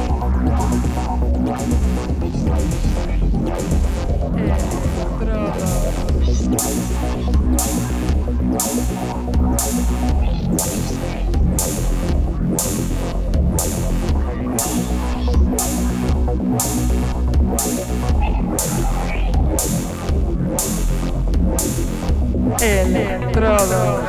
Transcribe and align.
Electrodos. 22.61 24.09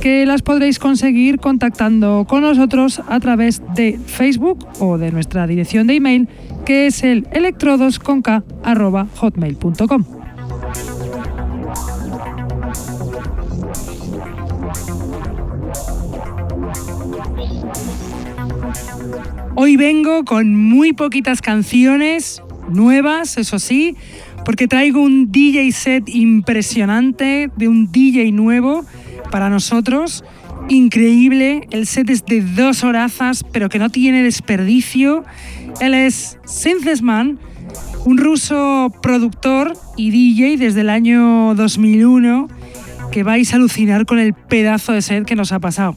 que 0.00 0.26
las 0.26 0.42
podréis 0.42 0.78
conseguir 0.78 1.38
contactando 1.38 2.26
con 2.28 2.42
nosotros 2.42 3.00
a 3.08 3.18
través 3.20 3.62
de 3.74 3.98
Facebook 4.06 4.66
o 4.78 4.98
de 4.98 5.10
nuestra 5.12 5.46
dirección 5.46 5.86
de 5.86 5.94
email 5.94 6.28
que 6.64 6.86
es 6.86 7.02
el 7.02 7.26
electrodosconk.hotmail.com. 7.32 10.04
Hoy 19.56 19.76
vengo 19.76 20.24
con 20.24 20.56
muy 20.56 20.92
poquitas 20.92 21.40
canciones 21.40 22.42
nuevas, 22.68 23.38
eso 23.38 23.58
sí, 23.58 23.96
porque 24.44 24.66
traigo 24.66 25.00
un 25.00 25.30
DJ 25.30 25.72
set 25.72 26.08
impresionante 26.08 27.50
de 27.56 27.68
un 27.68 27.90
DJ 27.90 28.32
nuevo 28.32 28.84
para 29.30 29.50
nosotros. 29.50 30.24
Increíble, 30.68 31.66
el 31.70 31.86
set 31.86 32.08
es 32.10 32.24
de 32.24 32.40
dos 32.40 32.84
horazas, 32.84 33.44
pero 33.52 33.68
que 33.68 33.78
no 33.78 33.90
tiene 33.90 34.22
desperdicio. 34.22 35.24
Él 35.80 35.94
es 35.94 36.38
Synthesman, 36.44 37.38
un 38.04 38.18
ruso 38.18 38.92
productor 39.02 39.74
y 39.96 40.10
DJ 40.10 40.56
desde 40.56 40.80
el 40.80 40.90
año 40.90 41.54
2001, 41.54 42.48
que 43.10 43.22
vais 43.22 43.52
a 43.52 43.56
alucinar 43.56 44.06
con 44.06 44.18
el 44.18 44.34
pedazo 44.34 44.92
de 44.92 45.02
set 45.02 45.24
que 45.24 45.36
nos 45.36 45.52
ha 45.52 45.60
pasado. 45.60 45.96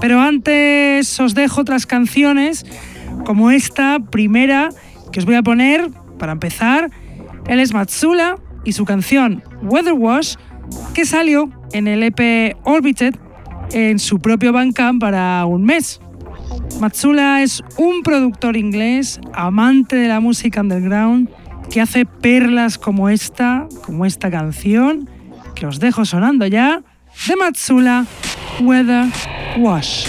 Pero 0.00 0.20
antes 0.20 1.20
os 1.20 1.34
dejo 1.34 1.60
otras 1.60 1.84
canciones, 1.84 2.64
como 3.24 3.50
esta 3.50 3.98
primera 3.98 4.70
que 5.12 5.20
os 5.20 5.26
voy 5.26 5.34
a 5.34 5.42
poner 5.42 5.90
para 6.18 6.32
empezar. 6.32 6.90
Él 7.46 7.60
es 7.60 7.74
Matsula 7.74 8.36
y 8.64 8.72
su 8.72 8.84
canción 8.84 9.42
Weather 9.62 9.94
Wash, 9.94 10.34
que 10.94 11.04
salió 11.04 11.50
en 11.72 11.88
el 11.88 12.02
EP 12.02 12.56
Orbited 12.64 13.14
en 13.72 13.98
su 13.98 14.18
propio 14.20 14.52
Bandcamp 14.52 15.00
para 15.00 15.44
un 15.46 15.64
mes. 15.64 16.00
Matsula 16.80 17.42
es 17.42 17.62
un 17.76 18.02
productor 18.02 18.56
inglés, 18.56 19.20
amante 19.32 19.96
de 19.96 20.08
la 20.08 20.20
música 20.20 20.60
underground, 20.60 21.28
que 21.70 21.80
hace 21.80 22.04
perlas 22.04 22.78
como 22.78 23.08
esta, 23.08 23.68
como 23.84 24.06
esta 24.06 24.30
canción, 24.30 25.08
que 25.54 25.66
os 25.66 25.78
dejo 25.78 26.04
sonando 26.04 26.46
ya, 26.46 26.82
de 27.28 27.36
Matsula, 27.36 28.06
Weather 28.60 29.06
Wash. 29.58 30.06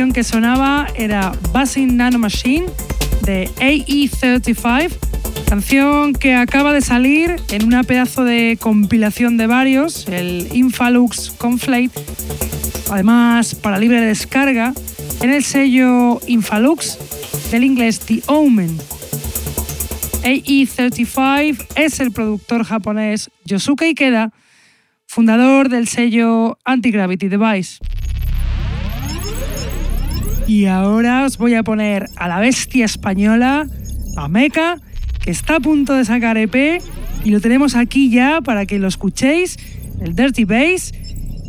Canción 0.00 0.14
que 0.14 0.24
sonaba 0.24 0.86
era 0.94 1.30
Buzzing 1.52 1.98
Nano 1.98 2.18
Machine 2.18 2.64
de 3.26 3.50
AE35, 3.56 4.90
canción 5.46 6.14
que 6.14 6.32
acaba 6.32 6.72
de 6.72 6.80
salir 6.80 7.36
en 7.50 7.66
una 7.66 7.82
pedazo 7.82 8.24
de 8.24 8.56
compilación 8.58 9.36
de 9.36 9.46
varios, 9.46 10.08
el 10.08 10.48
Infalux 10.54 11.32
Conflate, 11.36 11.90
además 12.90 13.54
para 13.54 13.78
libre 13.78 14.00
descarga, 14.00 14.72
en 15.20 15.28
el 15.28 15.44
sello 15.44 16.18
Infalux 16.26 16.96
del 17.50 17.64
inglés 17.64 18.00
The 18.00 18.22
Omen. 18.24 18.78
AE35 20.22 21.66
es 21.74 22.00
el 22.00 22.10
productor 22.10 22.64
japonés 22.64 23.30
Yosuke 23.44 23.82
Ikeda, 23.82 24.32
fundador 25.06 25.68
del 25.68 25.88
sello 25.88 26.56
Anti-Gravity 26.64 27.28
Device. 27.28 27.80
Y 30.60 30.66
ahora 30.66 31.24
os 31.24 31.38
voy 31.38 31.54
a 31.54 31.62
poner 31.62 32.10
a 32.16 32.28
la 32.28 32.38
bestia 32.38 32.84
española, 32.84 33.66
a 34.18 34.28
Mecha, 34.28 34.76
que 35.24 35.30
está 35.30 35.56
a 35.56 35.60
punto 35.60 35.94
de 35.94 36.04
sacar 36.04 36.36
EP 36.36 36.82
y 37.24 37.30
lo 37.30 37.40
tenemos 37.40 37.76
aquí 37.76 38.10
ya 38.10 38.42
para 38.42 38.66
que 38.66 38.78
lo 38.78 38.86
escuchéis, 38.86 39.56
el 40.02 40.14
Dirty 40.14 40.44
Bass, 40.44 40.92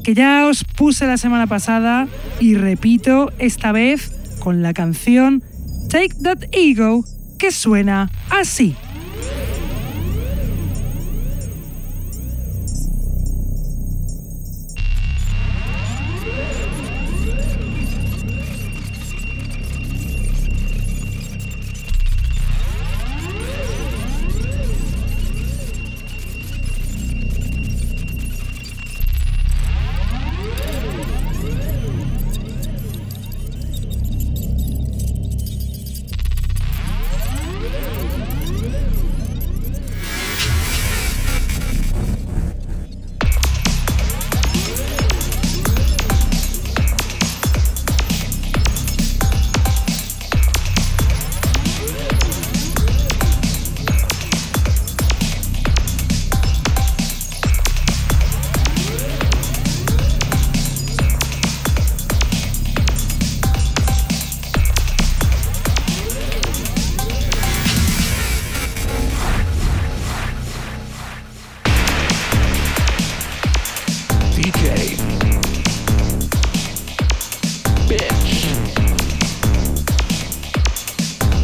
que 0.06 0.14
ya 0.14 0.48
os 0.48 0.64
puse 0.64 1.08
la 1.08 1.18
semana 1.18 1.46
pasada 1.46 2.08
y 2.40 2.56
repito 2.56 3.34
esta 3.38 3.74
vez 3.74 4.14
con 4.40 4.62
la 4.62 4.72
canción 4.72 5.44
Take 5.90 6.16
That 6.24 6.44
Ego, 6.54 7.04
que 7.38 7.52
suena 7.52 8.10
así. 8.30 8.78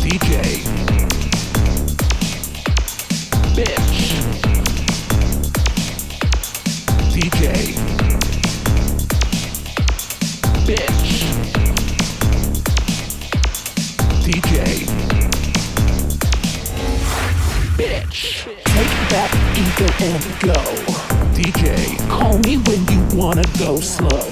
DJ. 0.07 0.39
Bitch. 3.57 3.99
DJ. 7.11 7.75
Bitch. 10.65 11.11
DJ. 14.23 14.87
Bitch. 17.75 18.45
Take 18.63 18.95
that 19.11 19.31
ego 19.59 19.87
and 20.07 20.23
go. 20.39 20.59
DJ. 21.35 21.97
Call 22.07 22.37
me 22.39 22.55
when 22.55 22.81
you 22.87 23.17
wanna 23.19 23.43
go 23.59 23.81
slow. 23.81 24.23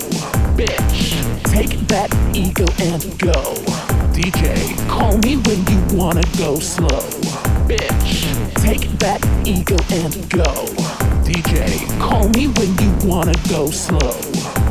Bitch. 0.56 1.44
Take 1.52 1.86
that 1.90 2.10
ego 2.34 2.66
and 2.80 3.20
go. 3.20 3.85
DJ, 4.16 4.88
call 4.88 5.18
me 5.18 5.36
when 5.36 5.60
you 5.68 5.98
wanna 5.98 6.24
go 6.38 6.58
slow. 6.58 6.88
Bitch, 7.68 8.32
take 8.64 8.88
that 9.00 9.20
ego 9.46 9.76
and 9.92 10.30
go. 10.30 10.54
DJ, 11.26 11.86
call 12.00 12.30
me 12.30 12.48
when 12.48 12.78
you 12.78 13.10
wanna 13.12 13.36
go 13.50 13.70
slow. 13.70 14.16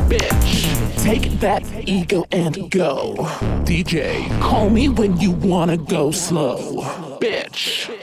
Bitch, 0.09 1.03
take 1.03 1.39
that 1.41 1.63
ego 1.87 2.25
and 2.31 2.71
go. 2.71 3.13
DJ, 3.65 4.27
call 4.41 4.71
me 4.71 4.89
when 4.89 5.15
you 5.17 5.29
wanna 5.29 5.77
go 5.77 6.09
slow. 6.09 6.81
Bitch. 7.21 7.94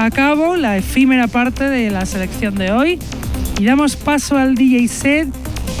Canción 0.00 0.20
acabo 0.20 0.56
la 0.56 0.78
efímera 0.78 1.26
parte 1.26 1.64
de 1.64 1.90
la 1.90 2.06
selección 2.06 2.54
de 2.54 2.72
hoy 2.72 2.98
y 3.58 3.64
damos 3.64 3.96
paso 3.96 4.38
al 4.38 4.54
DJ 4.54 4.88
set 4.88 5.28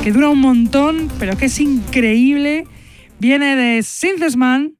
que 0.02 0.12
dura 0.12 0.28
un 0.28 0.40
montón, 0.40 1.10
pero 1.18 1.36
que 1.36 1.46
es 1.46 1.60
increíble. 1.60 2.66
Viene 3.18 3.56
de 3.56 3.82
Synthesman. 3.82 4.74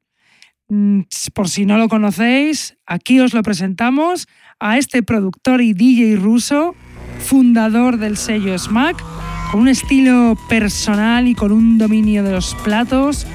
Mm, 0.69 1.03
por 1.35 1.49
si 1.49 1.65
no 1.65 1.79
lo 1.79 1.89
conocéis, 1.89 2.77
aquí 2.87 3.21
os 3.21 3.33
lo 3.33 3.43
presentamos 3.43 4.29
a 4.61 4.79
este 4.79 5.03
productor 5.03 5.63
y 5.63 5.73
DJ 5.73 6.17
ruso, 6.17 6.75
fundador 7.19 7.97
del 7.97 8.17
sello 8.17 8.57
Smack, 8.59 9.03
con 9.51 9.63
un 9.63 9.69
estilo 9.69 10.37
personal 10.49 11.27
y 11.27 11.35
con 11.35 11.51
un 11.51 11.79
dominio 11.79 12.23
de 12.23 12.33
los 12.33 12.55
platos, 12.63 13.27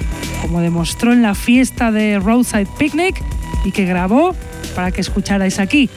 como 0.41 0.62
demostró 0.62 1.13
en 1.13 1.22
la 1.22 1.36
fiesta 1.36 1.91
de 1.91 2.20
Roadside 2.20 2.68
Picnic 2.78 3.22
y 3.65 3.72
que 3.72 3.86
grabó 3.86 4.36
para 4.75 4.91
que 4.91 5.01
escucharais 5.01 5.59
aquí. 5.59 5.89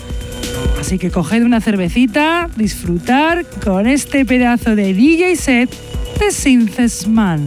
Así 0.81 0.99
que 0.99 1.11
coged 1.11 1.43
una 1.43 1.61
cervecita, 1.61 2.49
disfrutar 2.57 3.45
con 3.65 3.87
este 3.87 4.25
pedazo 4.25 4.77
de 4.77 4.95
DJ 4.95 5.37
set 5.37 5.71
de 6.19 6.31
Synthesman. 6.31 7.47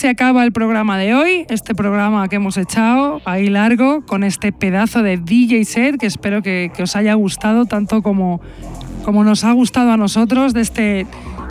Se 0.00 0.08
acaba 0.08 0.44
el 0.44 0.52
programa 0.52 0.96
de 0.96 1.14
hoy, 1.14 1.44
este 1.50 1.74
programa 1.74 2.26
que 2.28 2.36
hemos 2.36 2.56
echado 2.56 3.20
ahí 3.26 3.48
largo, 3.48 4.00
con 4.06 4.24
este 4.24 4.50
pedazo 4.50 5.02
de 5.02 5.18
DJ 5.18 5.66
set 5.66 5.98
que 5.98 6.06
espero 6.06 6.40
que, 6.40 6.72
os 6.82 6.96
haya 6.96 7.12
gustado 7.12 7.66
tanto 7.66 8.00
como, 8.00 8.40
como 9.04 9.24
nos 9.24 9.44
ha 9.44 9.52
gustado 9.52 9.92
a 9.92 9.98
nosotros, 9.98 10.54
de 10.54 10.62
este 10.62 11.06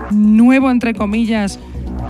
nuevo, 0.09 0.71
entre 0.71 0.95
comillas, 0.95 1.59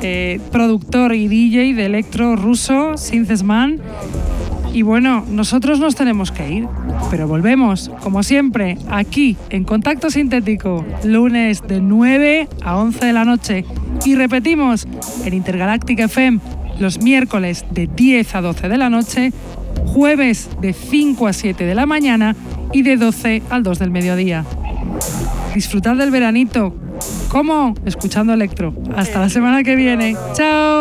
eh, 0.02 0.40
productor 0.50 1.14
y 1.14 1.28
DJ 1.28 1.74
de 1.74 1.86
electro 1.86 2.38
ruso, 2.38 2.96
Synthesman. 2.96 3.82
Y 4.72 4.84
bueno, 4.84 5.26
nosotros 5.30 5.80
nos 5.80 5.96
tenemos 5.96 6.32
que 6.32 6.50
ir, 6.50 6.68
pero 7.10 7.28
volvemos, 7.28 7.92
como 8.02 8.24
siempre, 8.24 8.78
aquí 8.90 9.36
en 9.50 9.66
Contacto 9.66 10.10
Sintético, 10.10 10.86
lunes 11.04 11.64
de 11.68 11.82
9 11.82 12.48
a 12.62 12.78
11 12.78 13.06
de 13.08 13.14
la 13.14 13.26
noche. 13.26 13.66
Y 14.06 14.16
repetimos, 14.16 14.88
en 15.26 15.34
Intergaláctica 15.34 16.06
FM, 16.06 16.40
los 16.80 17.02
miércoles 17.02 17.66
de 17.72 17.88
10 17.88 18.36
a 18.36 18.42
12 18.42 18.70
de 18.70 18.78
la 18.78 18.90
noche, 18.90 19.32
jueves 19.86 20.50
de 20.62 20.74
5 20.74 21.28
a 21.28 21.34
7 21.34 21.66
de 21.66 21.76
la 21.76 21.86
mañana 21.86 22.36
y 22.74 22.82
de 22.82 22.98
12 22.98 23.44
al 23.50 23.64
2 23.64 23.80
del 23.80 23.92
mediodía. 23.92 24.46
Disfrutad 25.54 25.96
del 25.96 26.12
veranito. 26.12 26.76
¿Cómo? 27.30 27.76
Escuchando 27.86 28.34
Electro. 28.34 28.74
Hasta 28.96 29.20
la 29.20 29.30
semana 29.30 29.64
que 29.64 29.76
viene. 29.76 30.16
¡Chao! 30.34 30.79